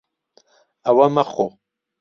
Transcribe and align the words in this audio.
ئەوە 0.85 1.07
مەخۆ. 1.15 1.47